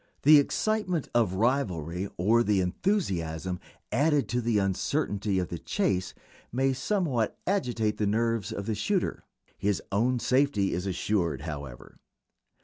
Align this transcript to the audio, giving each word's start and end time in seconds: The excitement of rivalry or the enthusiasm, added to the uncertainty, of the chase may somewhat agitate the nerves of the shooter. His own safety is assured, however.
The 0.23 0.39
excitement 0.39 1.09
of 1.13 1.33
rivalry 1.35 2.07
or 2.17 2.41
the 2.41 2.59
enthusiasm, 2.59 3.59
added 3.91 4.27
to 4.29 4.41
the 4.41 4.57
uncertainty, 4.57 5.37
of 5.37 5.49
the 5.49 5.59
chase 5.59 6.15
may 6.51 6.73
somewhat 6.73 7.37
agitate 7.45 7.97
the 7.97 8.07
nerves 8.07 8.51
of 8.51 8.65
the 8.65 8.73
shooter. 8.73 9.23
His 9.59 9.79
own 9.91 10.17
safety 10.17 10.73
is 10.73 10.87
assured, 10.87 11.41
however. 11.41 11.99